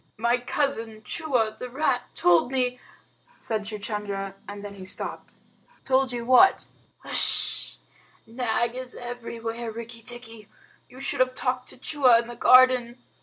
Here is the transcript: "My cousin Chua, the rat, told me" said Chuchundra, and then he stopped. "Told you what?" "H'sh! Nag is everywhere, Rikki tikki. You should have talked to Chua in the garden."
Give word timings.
"My 0.17 0.39
cousin 0.39 1.03
Chua, 1.03 1.59
the 1.59 1.69
rat, 1.69 2.09
told 2.15 2.51
me" 2.51 2.79
said 3.37 3.65
Chuchundra, 3.65 4.33
and 4.47 4.65
then 4.65 4.73
he 4.73 4.83
stopped. 4.83 5.35
"Told 5.83 6.11
you 6.11 6.25
what?" 6.25 6.65
"H'sh! 7.05 7.77
Nag 8.25 8.73
is 8.73 8.95
everywhere, 8.95 9.71
Rikki 9.71 10.01
tikki. 10.01 10.47
You 10.89 10.99
should 11.01 11.19
have 11.19 11.35
talked 11.35 11.69
to 11.69 11.77
Chua 11.77 12.19
in 12.19 12.27
the 12.27 12.35
garden." 12.35 12.97